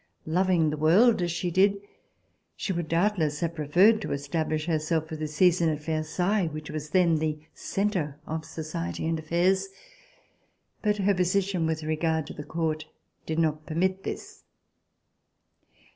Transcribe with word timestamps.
Loving 0.25 0.71
the 0.71 0.77
world 0.77 1.21
as 1.21 1.31
she 1.31 1.51
did, 1.51 1.77
she 2.55 2.73
would 2.73 2.87
doubtless 2.87 3.41
have 3.41 3.53
preferred 3.53 4.01
to 4.01 4.11
establish 4.13 4.65
herself 4.65 5.07
for 5.07 5.15
the 5.15 5.27
season 5.27 5.69
at 5.69 5.79
Versailles, 5.83 6.47
which 6.47 6.71
was 6.71 6.89
then 6.89 7.17
the 7.19 7.37
centre 7.53 8.17
of 8.25 8.43
society 8.43 9.05
and 9.05 9.19
affairs. 9.19 9.67
But 10.81 10.97
her 10.97 11.13
position 11.13 11.67
with 11.67 11.83
regard 11.83 12.25
to 12.25 12.33
the 12.33 12.43
Court 12.43 12.85
did 13.27 13.37
not 13.37 13.67
permit 13.67 14.01
this. 14.01 14.41